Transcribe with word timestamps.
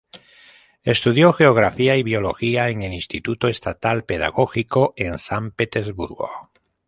Estudió 0.81 1.31
geografía 1.31 1.95
y 1.95 2.01
biología 2.01 2.69
en 2.69 2.81
"El 2.81 2.91
Instituto 2.91 3.47
Estatal 3.47 4.03
Pedagógico" 4.03 4.95
en 4.97 5.19
San 5.19 5.51
Petersburgo. 5.51 6.27